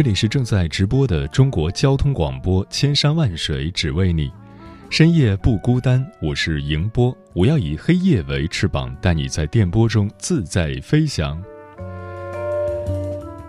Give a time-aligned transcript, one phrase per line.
[0.00, 4.32] 这里是正在直播的中国交通广播，千山万水只为你，
[4.88, 6.02] 深夜不孤单。
[6.22, 11.38] 我是迎波，我要以黑夜为翅膀，带你在电波中自在飞翔。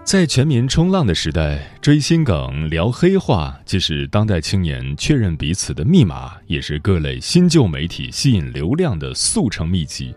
[0.04, 10.14] 在全民冲浪的时代，追新梗、聊黑话，既是当代青年确认彼此的密码，也是各类新旧媒体吸引流量的速成秘籍。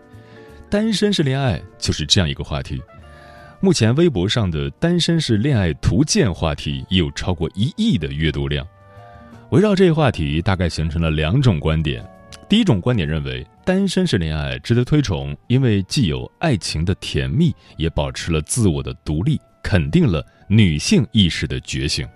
[0.69, 2.81] 单身是恋爱，就是这样一个话题。
[3.65, 8.63] 目前微博上的“单身是恋爱图鉴”话题已有超过一亿的阅读量。
[9.49, 12.07] 围绕这一话题，大概形成了两种观点。
[12.47, 22.07] 第一种观点认为，单身是恋爱值得推崇，因为既有爱情的甜蜜，也保持了自我的独立，肯定了女性意识的觉醒。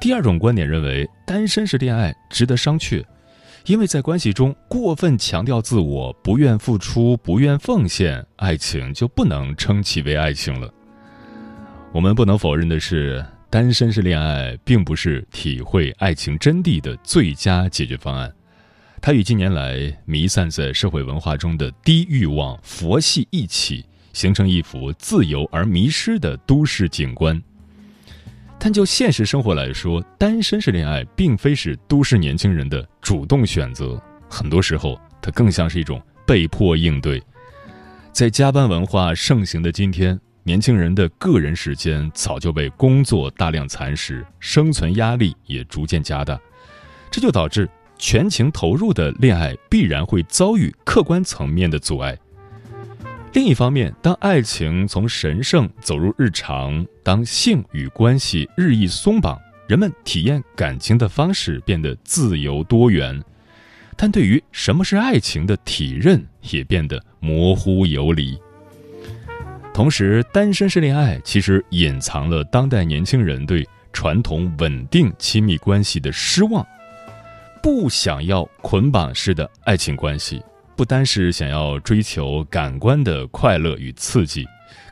[0.00, 3.04] 第二种观点认为，单身是恋爱值得商榷。
[3.66, 10.70] 因为在关系中过分强调自我，不愿付出，不愿奉献，爱情就不能称其为爱情了。
[11.90, 18.30] 我们不能否认的是，单身是恋爱，并不是体会爱情真谛的最佳解决方案。
[19.00, 27.42] 它与近年来弥散在社会文化中的低欲望佛系一起，形成一幅自由而迷失的都市景观。
[28.64, 34.02] 但就现实生活来说，单身式恋爱，并非是都市年轻人的主动选择。
[34.26, 37.22] 很多时候，它更像是一种被迫应对。
[38.10, 46.40] 在加班文化盛行的今天，年轻人的个人时间早就被工作大量蚕食，生存压力也逐渐加大。
[47.10, 52.16] 这就导致全情投入的恋爱必然会遭遇客观层面的阻碍。
[53.34, 59.36] 另一方面，当爱情从神圣走入日常，当性与关系日益松绑，
[59.66, 63.20] 人们体验感情的方式变得自由多元，
[63.96, 68.38] 但对于什么是爱情的体认也变得模糊游离。
[69.74, 76.64] 同时，单身式恋爱其实隐藏了当代年轻人对传统稳定亲密关系的失望，
[77.60, 80.40] 不想要捆绑式的爱情关系。
[80.76, 84.44] 不单是想要追求感官的快乐与刺激，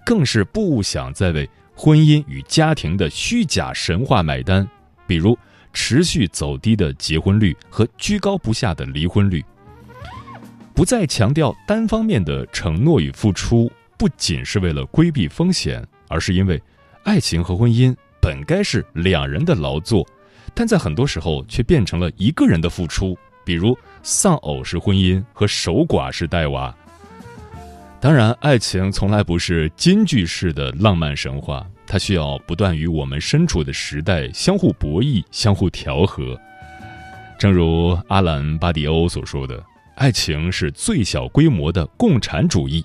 [0.06, 4.68] 更是不想再为婚姻与家庭的虚假神话买单，
[5.06, 5.36] 比如
[5.72, 9.44] 持续走低的结婚率和居高不下的离婚率。
[10.72, 16.62] 不再强调单方面的承诺与付出，不仅是为了规避风险，而是因为
[17.02, 20.06] 爱情和婚姻本该是两人的劳作，
[20.54, 23.18] 但在很多时候却变成了一个人的付出。
[23.44, 26.74] 比如丧偶式婚姻和守寡式带娃。
[28.00, 36.36] 当然，爱情从来不是京剧式的浪漫神话，它需要不断与我们身处的时代相互博弈、相互调和。
[37.38, 39.62] 正如阿兰·巴迪欧所说的
[39.94, 42.84] ：“爱情是最小规模的共产主义，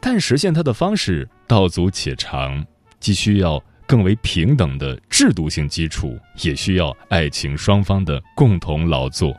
[0.00, 2.64] 但实现它的方式道阻且长，
[3.00, 9.36] 既需要更为平等的制度性基础，也需要爱情双方的共同劳作。”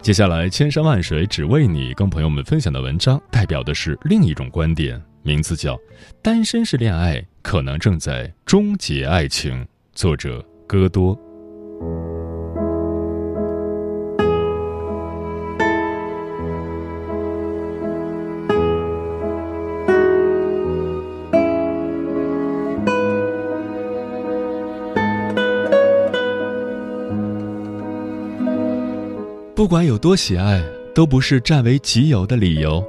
[0.00, 5.74] 接下来，千山万水只为你，跟朋友们分享的文章，代表的是另一种观点，名字叫
[6.22, 11.18] 《单身式恋爱可能正在终结爱情》，作者戈多。
[29.58, 30.62] 不管有多喜爱，
[30.94, 32.80] 都不是占为己有的理由。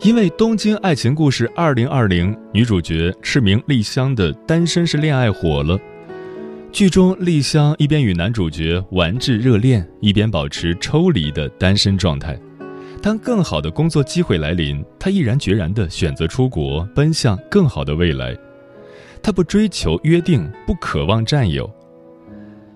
[0.00, 2.08] 因为《东京爱情故事2020》
[2.50, 5.78] 女主角赤名莉香的单身式恋爱火了。
[6.72, 12.40] 剧中，莉香一边与男主角玩至热恋，一边保持抽离的单身状态。
[13.02, 18.34] 当更好的工作机会来临，她毅然决然地选择出国，奔向更好的未来。
[19.22, 21.70] 她不追求约定，不渴望占有。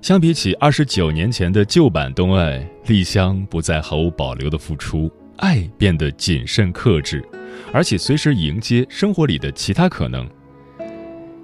[0.05, 7.27] 相比起二十九年前的旧版东爱，丽香不再毫无保留的付出，爱变得谨慎克制，
[7.73, 10.29] 而且随时迎接生活里的其他可能。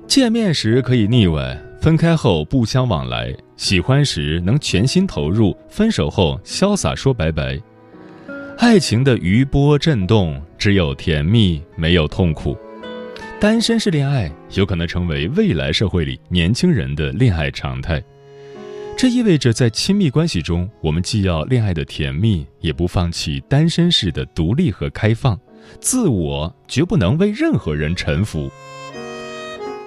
[0.06, 7.58] 见面时可以腻歪，分开后不相往来；喜欢时能全心投入，分手后潇洒说拜拜。
[8.58, 12.54] 爱情的余波震动，只有甜蜜，没有痛苦。
[13.40, 18.04] 单身式恋爱有可能成为未来社会里年轻人的恋爱常态。
[19.00, 25.40] 这意味着，在亲密关系中，我们既要恋爱的甜蜜，也不放弃单身式的独立和开放。
[25.80, 28.50] 自我绝不能为任何人臣服。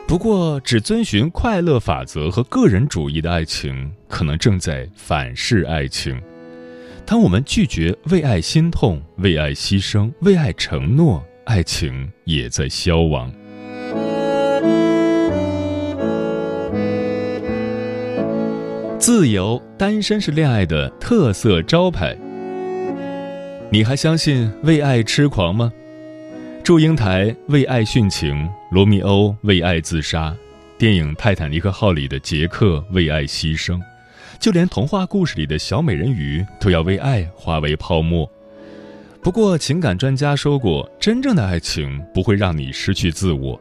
[0.07, 6.19] 不过，只遵循快乐法则和个人主义的爱情，可能正在反噬爱情。
[7.05, 13.31] 当我们拒绝为爱心痛、为爱牺牲、为爱承诺，爱情也在消亡。
[19.05, 22.15] 自由单身是恋爱的特色招牌。
[23.69, 25.73] 你还相信为爱痴狂吗？
[26.63, 30.33] 祝英台为爱殉情，罗密欧为爱自杀，
[30.77, 33.77] 电影《泰坦尼克号》里的杰克为爱牺牲，
[34.39, 38.25] 就连童话故事里的小美人鱼都要为爱化为泡沫。
[39.21, 43.59] 不过，情感专家说过，真正的爱情不会让你失去自我。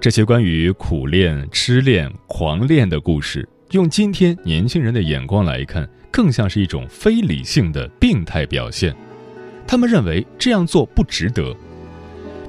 [0.00, 3.48] 这些关于苦恋、痴恋、狂恋的故事。
[3.72, 8.96] 用今天年轻人的眼光来看，更像是一种非理性的病态表现。
[9.66, 11.54] 他们认为这样做不值得。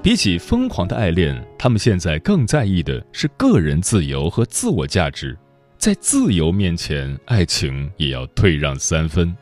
[0.02, 5.38] 比起疯狂的爱恋，他们现在更在意的是个人自由和自我价值。
[5.78, 9.36] 在自由面前，爱情也要退让三分。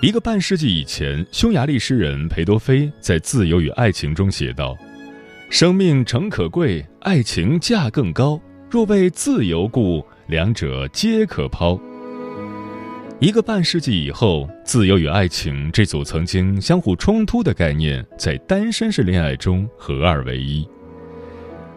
[0.00, 4.76] 一个半世纪以前，匈牙利诗人裴多菲在《自由与爱情》中写道
[5.48, 8.40] ：“生命诚可贵，爱情价更高。”
[8.72, 11.78] 若为自由故，两者皆可抛。
[13.20, 20.66] 一个半世纪以后，自由与爱情这组曾经相互冲突的概念，在单身式恋爱中合二为一。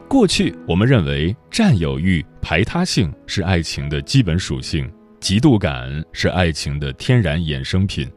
[0.07, 4.89] 过去，我们认为占有欲、排他性是爱情的基本属性，
[5.19, 8.09] 嫉妒感是爱情的天然衍生品，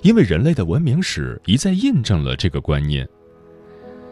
[0.00, 3.06] 因为人类的文明史一再印证了这个观念。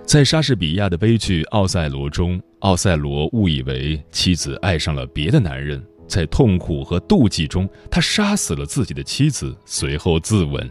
[0.04, 10.68] 在莎士比亚的悲剧《奥赛罗》中，奥赛罗误以为妻子爱上了别的男人，在痛苦和妒忌中，他杀死了自己的妻子，随后自刎。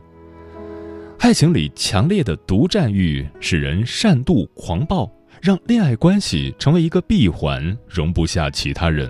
[1.17, 9.09] 爱情里强烈的独占欲使人善妒狂暴，让恋爱关系成为一个闭环，容不下其他人。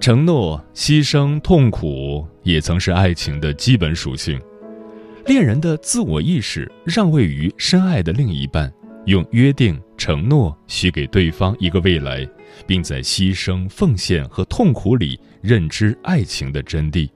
[0.00, 4.40] 承诺、牺牲、痛苦也曾是爱情的基本属性。
[5.26, 8.72] 恋人的自我意识让位于深爱的另一半，
[9.06, 12.28] 用约定、承诺许给对方一个未来，
[12.66, 17.08] 并在牺牲、奉献和痛苦里认知爱情的真谛。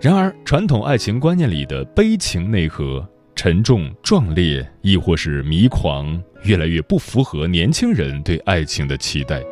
[0.00, 9.42] 然而，传统爱情观念里的悲情内核、沉重壮烈，亦或是迷狂，越来越不符合年轻人对爱情的期待。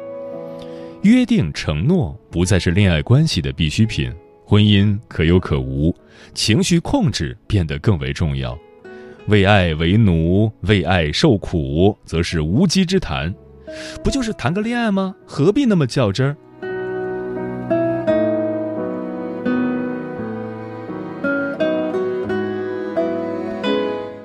[1.02, 4.12] 约定、承诺不再是恋爱关系的必需品。
[4.44, 5.94] 婚姻可有可无，
[6.34, 8.58] 情绪控制变得更为重要。
[9.26, 13.32] 为爱为奴，为爱受苦，则是无稽之谈。
[14.02, 15.14] 不就是谈个恋爱吗？
[15.24, 16.36] 何必那么较真儿？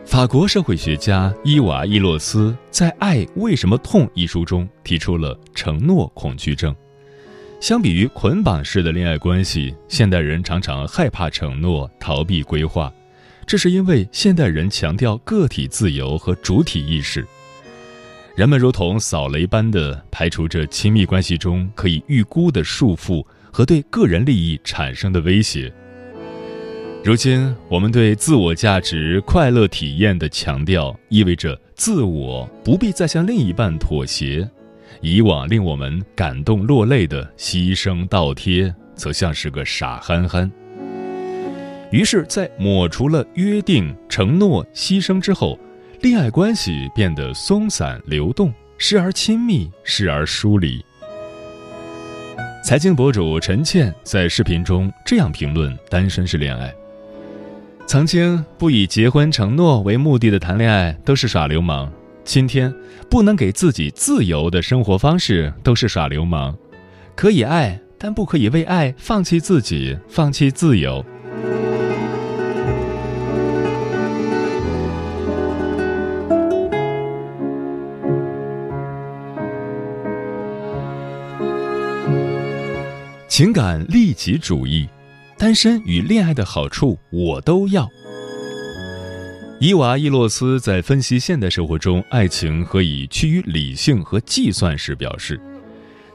[0.06, 6.74] 法国社会学家伊娃伊洛斯在《爱为什么痛》一书中提出了承诺恐惧症。
[7.59, 12.91] 相比于捆绑式的恋爱关系，现代人常常害怕承诺，逃避规划。
[13.47, 17.25] 这是因为现代人强调个体自由和主体意识。
[18.36, 25.72] 人们如同扫雷般的排除着亲密关系中可以预估的束缚和对个人利益产生的威胁。
[27.03, 34.50] 如今，我们对自我价值、快乐体验的强调，意味着自我不必再向另一半妥协。
[35.01, 40.51] 以往令我们感动落泪的牺牲倒贴，则像是个傻憨憨。
[41.92, 45.58] 于是，在抹除了约定、承诺、牺牲之后，
[46.01, 50.84] 恋爱关系变得松散流动，时而亲密，时而疏离。
[52.63, 56.74] 财经博主陈倩在视频中这样评论单身式恋爱：
[57.86, 61.92] 曾经不以结婚承诺为目的的谈恋爱，都是耍流氓。
[62.24, 62.74] 今天
[63.08, 66.58] 不能给自己自由的生活方式，都是耍流氓。
[67.15, 71.06] 可以爱，但不可以为爱放弃自己，放弃自由。
[83.36, 84.88] 情感利己主义，
[85.38, 87.86] 单身与恋爱的好处我都要。
[89.60, 95.38] 伊娃·伊洛斯在分析现代生活中爱情何以趋于理性和计算时表示，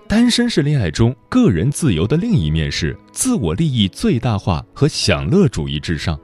[0.08, 6.18] 单身是恋爱中个人自由的另一面是自我利益最大化和享乐主义至上。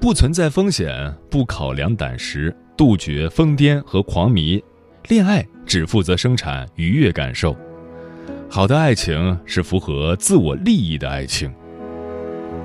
[0.00, 4.62] 不存在风险，不考量胆识，杜绝疯癫和狂迷，
[5.08, 7.56] 恋爱只负责生产愉悦感受。
[8.48, 11.52] 好的爱情是符合自我利益的爱情，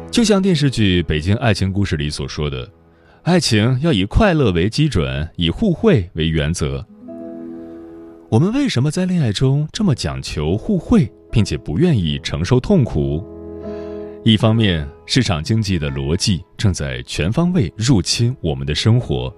[0.10, 2.70] 就像电视剧《北京爱情故事》里所说的，
[3.24, 6.86] 爱情要以快乐为基准，以互惠为原则。
[8.30, 13.26] 我们为什么在恋爱中这么讲求互惠，并且不愿意承受痛苦？
[14.24, 19.36] 一方面，市场经济的逻辑正在全方位入侵我们的生活。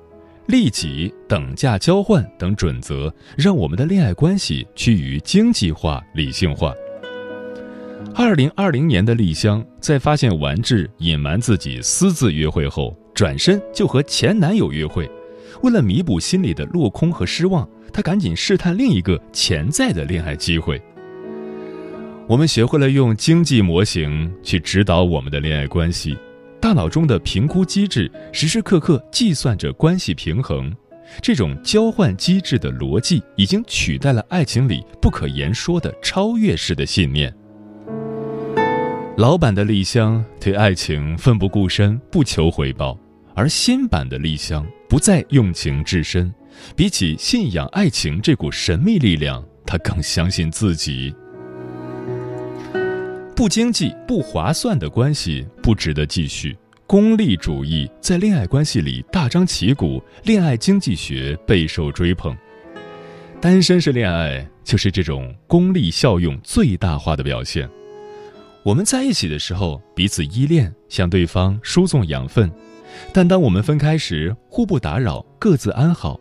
[0.47, 6.73] 利己、等价交换等准则，让我们的恋爱关系趋于经济化、理性化。
[8.13, 15.09] 二零二零年的丽香在发现完治隐瞒自己私自约会后，转身就和前男友约会。
[15.61, 20.81] 为了弥补心里的落空和失望，她赶紧试探另一个潜在的恋爱机会。
[22.27, 26.17] 我们学会了用经济模型去指导我们的恋爱关系。
[26.63, 30.73] 大脑中的评估机制时时刻刻计算着关系平衡，
[31.21, 37.35] 这种交换机制的逻辑已经取代了爱情里不可言说的超越式的信念。
[39.17, 42.97] 老版的丽香对爱情奋不顾身，不求回报，
[43.35, 46.33] 而新版的丽香不再用情至深，
[46.77, 51.13] 比起信仰爱情这股神秘力量，她更相信自己。
[53.35, 56.55] 不经济、不划算的关系不值得继续。
[56.85, 62.35] 功利主义在恋爱关系里大张旗鼓，恋爱经济学备受追捧。
[63.41, 67.67] 单身式恋爱，就是这种功利效用最大化的表现。
[68.61, 72.47] 我们在一起的时候，彼此依恋，向对方输送养分；
[73.11, 76.19] 但当我们分开时，互不打扰，各自安好。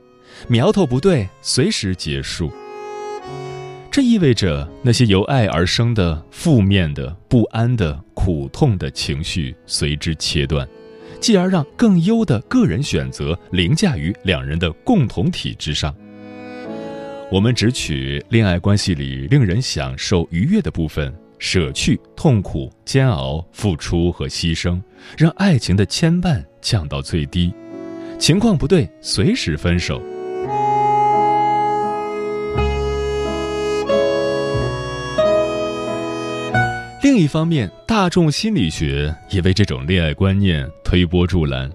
[0.49, 2.50] 苗头不对，随时结束。
[3.93, 10.67] 这意味着那些由爱而生的负面的、不安的、苦痛的情绪随之切断，
[11.21, 15.95] 继而让更优的个人选择凌驾于两人的共同体之上。
[17.31, 24.81] 我们只取恋爱关系里令人享受愉悦的部分，舍去痛苦、煎熬、付出和牺牲，
[25.19, 27.53] 让爱情的牵绊降到最低。
[28.19, 30.01] 情况不对，随时分手。
[37.14, 41.71] 另一方面，大众心理学也为这种恋爱观念推波助澜。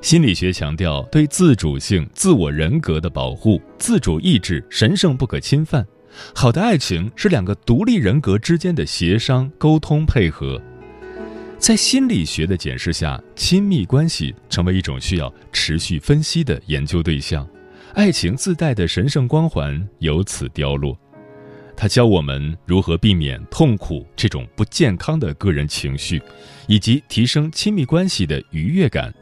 [0.00, 5.86] 心理学强调对自主性、自我人格的保护，自主意志神圣不可侵犯。
[6.34, 10.58] 好的爱情是两个独立人格之间的协商、沟通、配合。
[11.58, 17.46] 在心理学的检视下，亲密关系成为一种需要持续分析的研究对象，
[17.92, 20.98] 爱情自带的神圣光环由此凋落。
[21.82, 26.22] 他教我们如何避免痛苦这种不健康的个人情绪，
[26.68, 29.12] 以及提升亲密关系的愉悦感，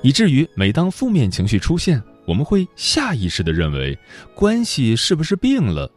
[0.00, 3.98] 以至于每当负面情绪出现，我们会下意识地认为
[4.34, 5.92] 关系是不是病了，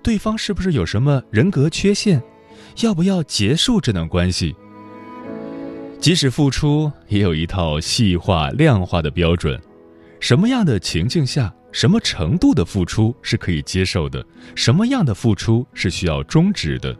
[0.00, 2.22] 对方是不是有什么人格缺陷，
[2.82, 4.54] 要不要结束这段关系？
[5.98, 9.60] 即使付出，也有一套细化量化的标准，
[10.20, 11.52] 什么样的情境下？
[11.70, 14.24] 什么程度的付出是可以接受的？
[14.54, 16.96] 什么样的付出是需要终止的？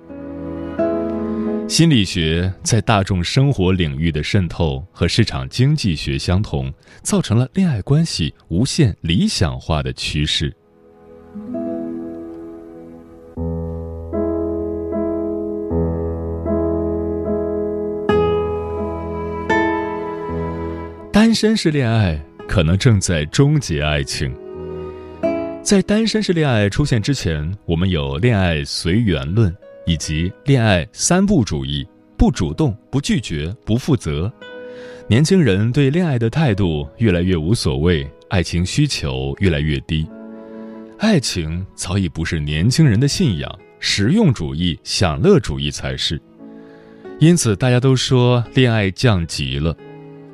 [1.67, 6.73] 心理学在大众生活领域的渗透和市场经济学相同，
[7.03, 10.55] 造成了恋爱关系无限理想化的趋势。
[21.13, 24.35] 单身式恋爱可能正在终结爱情。
[25.69, 34.33] 在单身式恋爱出现之前，我们有恋爱随缘论以及恋爱三不主义：不主动、不拒绝、不负责。
[35.09, 40.09] 年轻人对恋爱的态度越来越无所谓，爱情需求越来越低。
[41.01, 46.19] 爱情早已不是年轻人的信仰，实用主义、享乐主义才是。
[47.21, 49.77] 因此，大家都说恋爱降级了。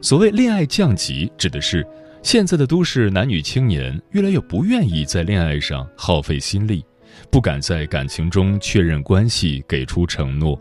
[0.01, 1.85] 所谓恋爱降级，指的是。
[2.25, 6.83] 现在的都市男女青年越来越不愿意在恋爱上耗费心力，
[7.31, 10.59] 不敢在感情中确认关系、给出承诺。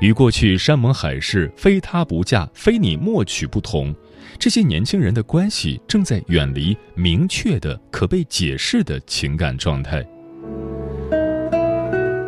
[0.00, 3.94] 与过去山盟海誓、非他不嫁、非你莫娶不同，
[4.36, 10.04] 这些年轻人的关系正在远离明确的、可被解释的情感状态。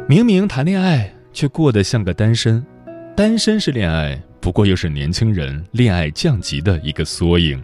[0.08, 2.64] 明明谈恋爱，却过得像个单身。
[3.16, 7.60] 单身是恋爱，不过又是年轻人恋爱降级的一个缩影。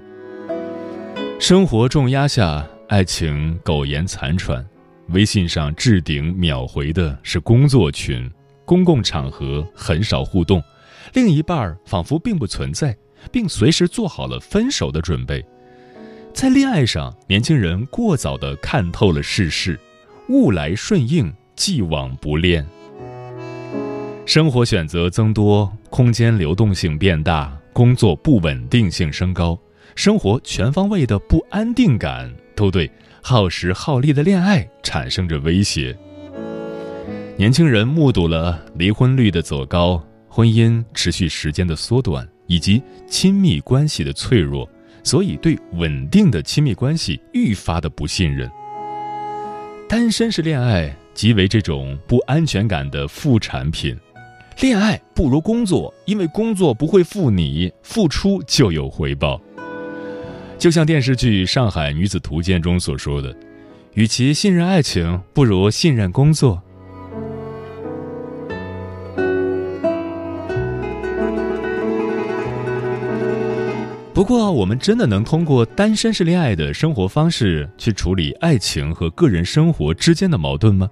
[1.38, 4.64] 生活重压下，爱情苟延残喘。
[5.10, 8.28] 微信上置顶秒回的是工作群，
[8.64, 10.60] 公共场合很少互动，
[11.14, 12.94] 另一半仿佛并不存在，
[13.30, 15.42] 并随时做好了分手的准备。
[16.34, 19.78] 在恋爱上，年轻人过早的看透了世事，
[20.28, 22.66] 物来顺应，既往不恋。
[24.26, 29.58] 生活选择增多，空间流动性变大，工作不稳定性升高，
[29.98, 32.88] 生活全方位的不安定感，都对
[33.20, 35.92] 耗时耗力的恋爱产生着威胁。
[37.36, 44.70] 年轻人目睹了离婚率的走高，婚姻持续时间的缩短，以及亲密关系的脆弱，
[45.02, 48.48] 所以对稳定的亲密关系愈发的不信任。
[49.88, 53.98] 单身是恋爱，即为这种不安全感的副产品。
[54.60, 59.40] 恋爱不如工作，因为工作不会负你，付出就有回报。
[60.58, 63.32] 就像电视剧《上海女子图鉴》中所说的
[63.94, 66.60] ：“与其信任爱情，不如信任工作。”
[74.12, 80.90] 不过，我们真的能通过单身式恋爱的生活方式去处理爱情和个人生活之间的矛盾吗？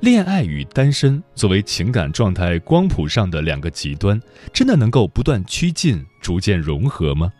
[0.00, 4.20] 恋爱与单身作为情感状态光谱上的两个极端，
[4.52, 7.32] 真的能够不断趋近、逐渐融合吗？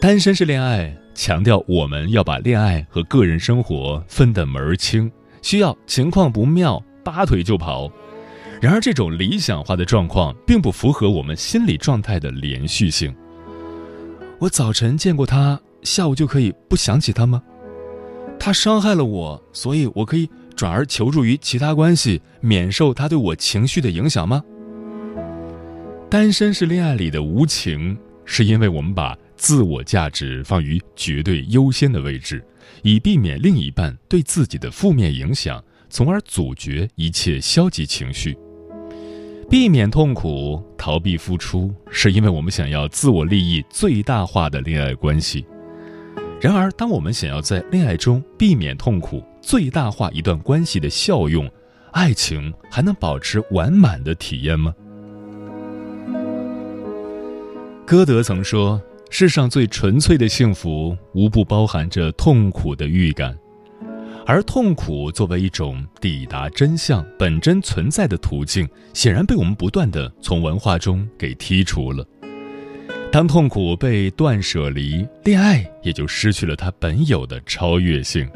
[0.00, 5.10] 单身是恋爱，强调我们要把恋爱和个人生活分得门儿清，
[5.42, 7.90] 需要情况不妙拔腿就跑。
[8.60, 13.12] 然而，这种理想化的状况并不符合我们心理状态的连续性。
[14.38, 17.42] 我早晨见过他，下午就可以不想起他吗？
[18.38, 20.28] 他伤害了我，所以我可以。
[20.56, 24.42] 转而求助于其他关系，免受他对我情绪的影响吗？
[26.10, 32.44] 单身是恋爱里的无情，是因为我们把自我价值放于绝对优先的位置，
[32.82, 38.36] 以避免另一半对自己的负面影响，从而阻绝一切消极情绪。
[39.48, 45.46] 避免痛苦，逃避付出，是因为我们想要自我利益最大化的恋爱关系。
[46.40, 51.50] 然而，当我们想要在恋爱中避免痛苦，最大化一段关系的效用，
[51.92, 54.74] 爱情还能保持完满的体验吗？
[57.86, 58.78] 歌德曾说
[59.10, 63.36] ：“世上最纯粹的幸福，无不包含着痛苦的预感，
[64.26, 72.06] 而痛苦作为一种抵达真相本真存在的途径，显然被我们不断的从文化中给剔除了。
[73.10, 78.28] 当痛苦被断舍离，恋爱也就失去了它本有的超越性。”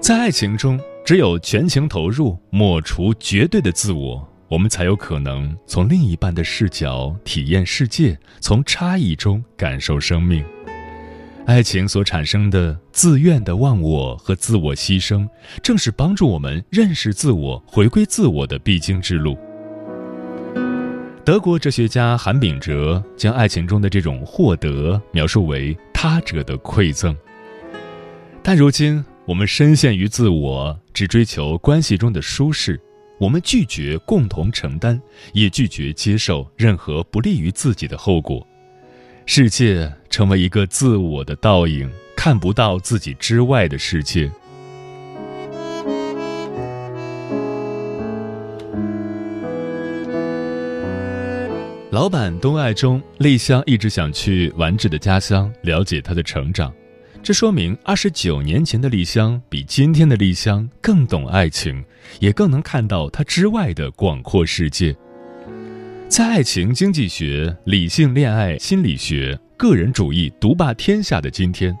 [0.00, 10.42] 在爱情中，只有全情投入，抹除绝对的自我，我们才有可能从另一半的视角体验世界，从差异中感受生命。
[11.44, 15.28] 爱情所产生的自愿的忘我和自我牺牲，
[15.62, 19.36] 正是帮助我们认识自我、回归自我的必经之路。
[21.24, 27.14] 德国哲学家韩炳哲将爱情中的这种获得描述为他者的馈赠，
[28.42, 29.04] 但如今。
[29.26, 32.80] 我们深陷于自我，只追求关系中的舒适。
[33.18, 35.00] 我们拒绝共同承担，
[35.32, 38.46] 也拒绝接受任何不利于自己的后果。
[39.26, 44.30] 世界成为一个自我的倒影，看不到自己之外的世界。
[51.90, 56.72] 老板东爱中，丽香一直想去丸治的家乡，了解他的成长。
[57.20, 61.84] 这说明，二十九年前的丽香比今天的丽香更懂爱情，
[62.20, 64.96] 也更能看到它之外的广阔世界。
[66.08, 71.76] 在爱情经济学、理性恋爱心理学、个人主义独霸天下的今天，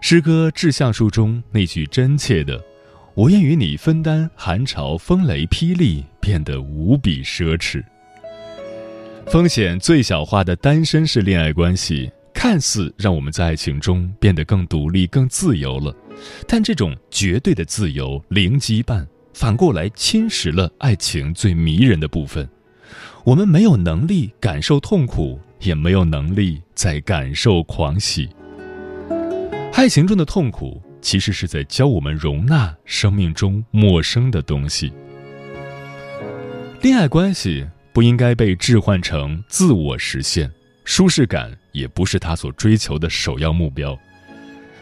[0.00, 2.60] 诗歌《志向树》中那句真切的
[3.14, 7.84] “我愿与你分担寒潮、风雷、霹雳”变得无比奢侈。
[9.28, 12.10] 风险最小化的单身式恋爱关系。
[12.42, 15.94] 看似让我们在爱情中变得更独立、更自由了，
[16.44, 22.48] 但这种绝对的自由零羁绊，反过来侵蚀了爱情最迷人的部分。
[23.22, 28.28] 我们没有能力感受痛苦，也没有能力再感受狂喜。
[29.72, 34.92] 爱情中的痛苦，其实是在教我们容纳生命中陌生的东西。
[36.80, 40.50] 恋爱关系不应该被置换成自我实现。
[40.84, 43.98] 舒适感也不是他所追求的首要目标。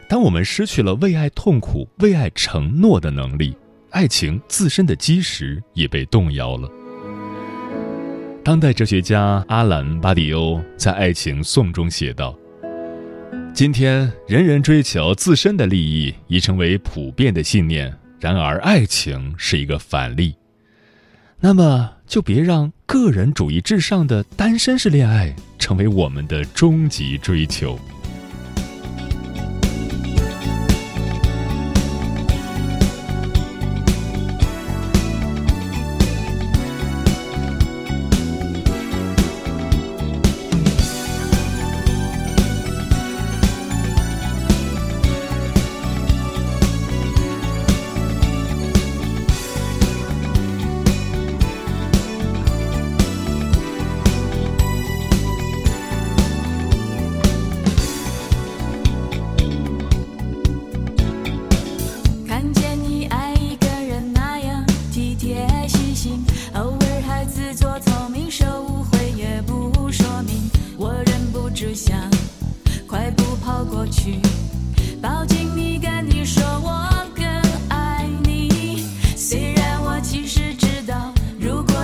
[0.09, 3.57] 当我们失去了为爱痛苦、为爱承诺的能力，
[3.91, 6.69] 爱情自身的基石也被动摇了。
[8.43, 12.37] 当代哲学家阿兰·巴迪欧在《爱情颂》中写道
[13.55, 20.35] ：“今天，人人追求自身的利益已成为普遍的信念，然而爱情是一个反例。
[21.39, 27.79] 那么，就别让。”个人主义至上的单身式恋爱成为我们的终极追求。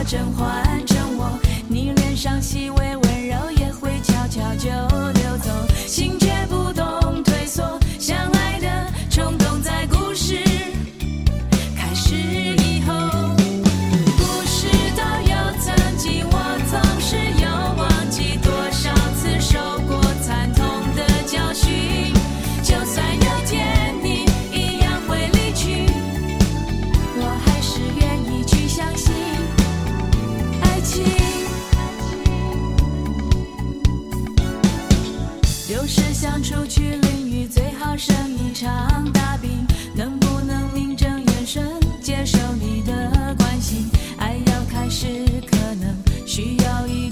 [0.06, 0.95] 甄嬛传。
[46.26, 47.05] 需要一。